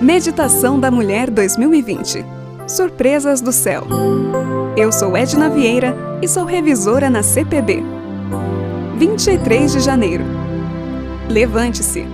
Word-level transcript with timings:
Meditação 0.00 0.78
da 0.78 0.90
Mulher 0.90 1.30
2020 1.30 2.22
Surpresas 2.68 3.40
do 3.40 3.50
Céu. 3.50 3.86
Eu 4.76 4.92
sou 4.92 5.16
Edna 5.16 5.48
Vieira 5.48 5.96
e 6.20 6.28
sou 6.28 6.44
revisora 6.44 7.08
na 7.08 7.22
CPB. 7.22 7.82
23 8.98 9.72
de 9.72 9.80
janeiro. 9.80 10.22
Levante-se. 11.30 12.04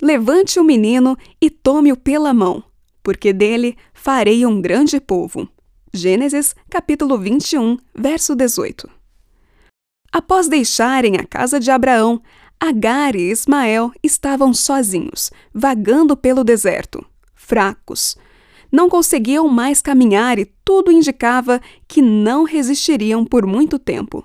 Levante 0.00 0.58
o 0.58 0.64
menino 0.64 1.18
e 1.38 1.50
tome-o 1.50 1.96
pela 1.96 2.32
mão, 2.32 2.64
porque 3.02 3.30
dele 3.30 3.76
farei 3.92 4.46
um 4.46 4.58
grande 4.58 4.98
povo. 4.98 5.46
Gênesis, 5.92 6.54
capítulo 6.70 7.18
21, 7.18 7.76
verso 7.94 8.34
18. 8.34 8.88
Após 10.10 10.48
deixarem 10.48 11.16
a 11.16 11.26
casa 11.26 11.60
de 11.60 11.70
Abraão, 11.70 12.22
Agar 12.64 13.16
e 13.16 13.32
Ismael 13.32 13.90
estavam 14.04 14.54
sozinhos, 14.54 15.32
vagando 15.52 16.16
pelo 16.16 16.44
deserto, 16.44 17.04
fracos. 17.34 18.16
Não 18.70 18.88
conseguiam 18.88 19.48
mais 19.48 19.82
caminhar 19.82 20.38
e 20.38 20.44
tudo 20.64 20.92
indicava 20.92 21.60
que 21.88 22.00
não 22.00 22.44
resistiriam 22.44 23.24
por 23.24 23.44
muito 23.46 23.80
tempo. 23.80 24.24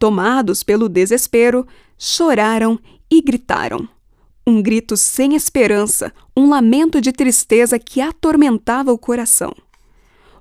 Tomados 0.00 0.64
pelo 0.64 0.88
desespero, 0.88 1.64
choraram 1.96 2.76
e 3.08 3.22
gritaram. 3.22 3.88
Um 4.44 4.60
grito 4.60 4.96
sem 4.96 5.36
esperança, 5.36 6.12
um 6.36 6.48
lamento 6.48 7.00
de 7.00 7.12
tristeza 7.12 7.78
que 7.78 8.00
atormentava 8.00 8.90
o 8.92 8.98
coração. 8.98 9.54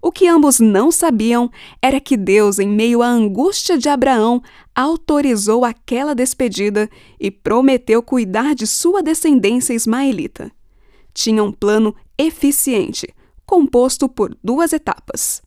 O 0.02 0.12
que 0.12 0.28
ambos 0.28 0.60
não 0.60 0.92
sabiam 0.92 1.52
era 1.82 2.00
que 2.00 2.16
Deus, 2.16 2.58
em 2.58 2.68
meio 2.68 3.02
à 3.02 3.08
angústia 3.08 3.78
de 3.78 3.90
Abraão, 3.90 4.42
autorizou 4.74 5.66
aquela 5.66 6.16
despedida 6.16 6.90
e 7.20 7.30
prometeu 7.30 8.02
cuidar 8.02 8.56
de 8.56 8.66
sua 8.66 9.04
descendência 9.04 9.74
ismaelita. 9.74 10.52
Tinha 11.14 11.44
um 11.44 11.52
plano 11.52 11.94
eficiente, 12.18 13.14
composto 13.46 14.08
por 14.08 14.38
duas 14.44 14.72
etapas. 14.72 15.42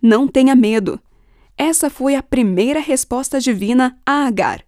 Não 0.00 0.26
tenha 0.26 0.56
medo. 0.56 0.98
Essa 1.56 1.90
foi 1.90 2.14
a 2.14 2.22
primeira 2.22 2.80
resposta 2.80 3.38
divina 3.38 3.98
a 4.06 4.26
Agar. 4.26 4.64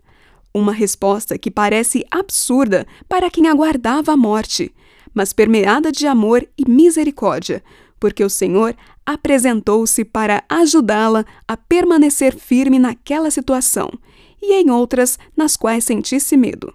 Uma 0.53 0.73
resposta 0.73 1.39
que 1.39 1.51
parece 1.51 2.05
absurda 2.11 2.87
para 3.09 3.31
quem 3.31 3.49
aguardava 3.49 4.13
a 4.13 4.17
morte, 4.17 4.73
mas 5.13 5.33
permeada 5.33 5.91
de 5.91 6.07
amor 6.07 6.47
e 6.57 6.69
misericórdia, 6.71 7.65
porque 7.99 8.25
o 8.25 8.31
Senhor 8.31 8.77
apresentou-se 9.05 10.05
para 10.05 10.45
ajudá-la 10.49 11.25
a 11.47 11.57
permanecer 11.57 12.37
firme 12.37 12.79
naquela 12.79 13.31
situação 13.31 13.91
e 14.43 14.55
em 14.55 14.71
outras 14.71 15.19
nas 15.37 15.57
quais 15.57 15.85
sentisse 15.85 16.37
medo. 16.37 16.73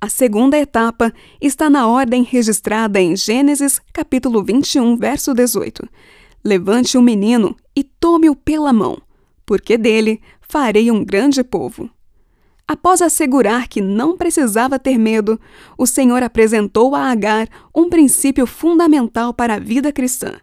A 0.00 0.08
segunda 0.08 0.56
etapa 0.56 1.12
está 1.40 1.68
na 1.68 1.88
ordem 1.88 2.22
registrada 2.22 3.00
em 3.00 3.16
Gênesis, 3.16 3.80
capítulo 3.92 4.44
21, 4.44 4.96
verso 4.96 5.34
18. 5.34 5.88
Levante 6.44 6.96
o 6.96 7.02
menino 7.02 7.56
e 7.74 7.82
tome-o 7.82 8.36
pela 8.36 8.72
mão, 8.72 9.02
porque 9.44 9.76
dele 9.76 10.20
farei 10.40 10.90
um 10.90 11.04
grande 11.04 11.42
povo. 11.42 11.90
Após 12.66 13.02
assegurar 13.02 13.66
que 13.66 13.80
não 13.80 14.16
precisava 14.16 14.78
ter 14.78 14.98
medo, 14.98 15.40
o 15.76 15.86
Senhor 15.86 16.22
apresentou 16.22 16.94
a 16.94 17.10
Agar 17.10 17.48
um 17.74 17.88
princípio 17.88 18.46
fundamental 18.46 19.32
para 19.32 19.54
a 19.54 19.58
vida 19.58 19.90
cristã. 19.90 20.34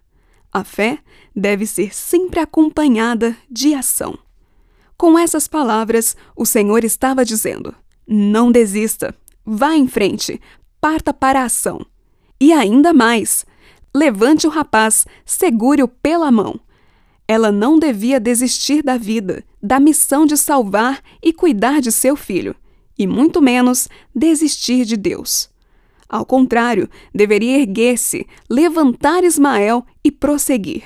A 0.56 0.64
fé 0.64 1.00
deve 1.36 1.66
ser 1.66 1.94
sempre 1.94 2.40
acompanhada 2.40 3.36
de 3.52 3.74
ação. 3.74 4.18
Com 4.96 5.20
essas 5.20 5.50
palavras, 5.50 6.16
o 6.34 6.46
Senhor 6.46 6.86
estava 6.86 7.26
dizendo: 7.26 7.76
não 8.08 8.54
desista, 8.54 9.14
vá 9.46 9.76
em 9.76 9.86
frente, 9.86 10.40
parta 10.80 11.14
para 11.14 11.42
a 11.42 11.46
ação. 11.48 11.86
E 12.40 12.54
ainda 12.54 12.94
mais, 12.94 13.46
levante 13.94 14.48
o 14.48 14.50
rapaz, 14.50 15.06
segure-o 15.26 15.90
pela 15.90 16.32
mão. 16.32 16.58
Ela 17.28 17.52
não 17.52 17.78
devia 17.78 18.18
desistir 18.18 18.82
da 18.82 18.96
vida, 18.96 19.44
da 19.62 19.78
missão 19.78 20.26
de 20.26 20.38
salvar 20.38 21.02
e 21.22 21.34
cuidar 21.34 21.82
de 21.82 21.92
seu 21.92 22.16
filho, 22.16 22.56
e 22.98 23.06
muito 23.06 23.42
menos 23.42 23.90
desistir 24.16 24.86
de 24.86 24.96
Deus. 24.96 25.50
Ao 26.08 26.26
contrário, 26.26 26.90
deveria 27.14 27.60
erguer-se, 27.60 28.26
levantar 28.50 29.26
Ismael 29.26 29.86
prosseguir. 30.16 30.84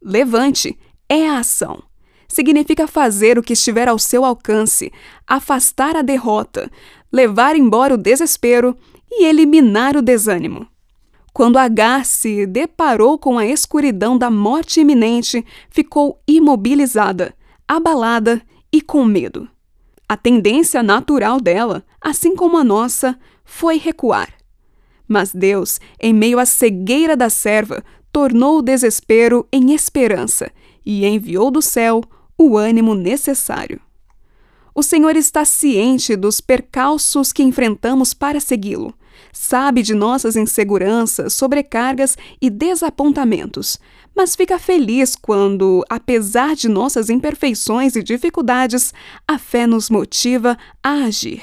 Levante 0.00 0.78
é 1.08 1.28
a 1.28 1.38
ação. 1.38 1.82
Significa 2.28 2.86
fazer 2.86 3.38
o 3.38 3.42
que 3.42 3.54
estiver 3.54 3.88
ao 3.88 3.98
seu 3.98 4.24
alcance, 4.24 4.92
afastar 5.26 5.96
a 5.96 6.02
derrota, 6.02 6.70
levar 7.10 7.56
embora 7.56 7.94
o 7.94 7.98
desespero 7.98 8.76
e 9.10 9.24
eliminar 9.24 9.96
o 9.96 10.02
desânimo. 10.02 10.66
Quando 11.32 11.56
Agar 11.56 12.04
se 12.04 12.46
deparou 12.46 13.18
com 13.18 13.38
a 13.38 13.46
escuridão 13.46 14.18
da 14.18 14.30
morte 14.30 14.80
iminente, 14.80 15.44
ficou 15.70 16.20
imobilizada, 16.26 17.34
abalada 17.66 18.42
e 18.72 18.82
com 18.82 19.04
medo. 19.04 19.48
A 20.08 20.16
tendência 20.16 20.82
natural 20.82 21.40
dela, 21.40 21.84
assim 22.00 22.34
como 22.34 22.56
a 22.56 22.64
nossa, 22.64 23.18
foi 23.44 23.78
recuar. 23.78 24.32
Mas 25.06 25.32
Deus, 25.32 25.80
em 26.00 26.12
meio 26.12 26.38
à 26.38 26.44
cegueira 26.44 27.16
da 27.16 27.30
serva, 27.30 27.82
tornou 28.18 28.58
o 28.58 28.62
desespero 28.62 29.46
em 29.52 29.72
esperança 29.72 30.50
e 30.84 31.06
enviou 31.06 31.52
do 31.52 31.62
céu 31.62 32.02
o 32.36 32.58
ânimo 32.58 32.92
necessário. 32.92 33.80
O 34.74 34.82
Senhor 34.82 35.14
está 35.14 35.44
ciente 35.44 36.16
dos 36.16 36.40
percalços 36.40 37.32
que 37.32 37.44
enfrentamos 37.44 38.12
para 38.12 38.40
segui-lo. 38.40 38.92
Sabe 39.32 39.82
de 39.82 39.94
nossas 39.94 40.34
inseguranças, 40.34 41.32
sobrecargas 41.32 42.18
e 42.42 42.50
desapontamentos, 42.50 43.78
mas 44.16 44.34
fica 44.34 44.58
feliz 44.58 45.14
quando, 45.14 45.84
apesar 45.88 46.56
de 46.56 46.68
nossas 46.68 47.08
imperfeições 47.08 47.94
e 47.94 48.02
dificuldades, 48.02 48.92
a 49.28 49.38
fé 49.38 49.64
nos 49.64 49.88
motiva 49.88 50.58
a 50.82 51.04
agir. 51.04 51.42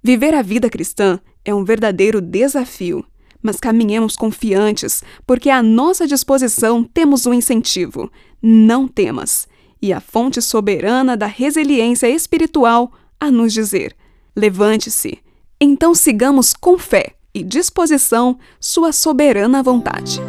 Viver 0.00 0.34
a 0.34 0.42
vida 0.42 0.70
cristã 0.70 1.18
é 1.44 1.52
um 1.52 1.64
verdadeiro 1.64 2.20
desafio, 2.20 3.04
mas 3.46 3.60
caminhemos 3.60 4.16
confiantes, 4.16 5.04
porque 5.24 5.48
à 5.48 5.62
nossa 5.62 6.04
disposição 6.04 6.82
temos 6.82 7.26
um 7.26 7.32
incentivo: 7.32 8.10
não 8.42 8.88
temas, 8.88 9.46
e 9.80 9.92
a 9.92 10.00
fonte 10.00 10.42
soberana 10.42 11.16
da 11.16 11.26
resiliência 11.26 12.08
espiritual 12.08 12.92
a 13.20 13.30
nos 13.30 13.52
dizer: 13.52 13.94
levante-se. 14.34 15.18
Então 15.60 15.94
sigamos 15.94 16.52
com 16.52 16.76
fé 16.76 17.14
e 17.32 17.44
disposição 17.44 18.36
sua 18.58 18.90
soberana 18.90 19.62
vontade. 19.62 20.20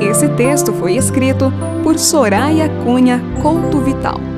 Esse 0.00 0.28
texto 0.30 0.72
foi 0.72 0.96
escrito 0.96 1.52
por 1.82 1.98
Soraya 1.98 2.70
Cunha 2.84 3.20
Couto 3.42 3.80
Vital. 3.80 4.33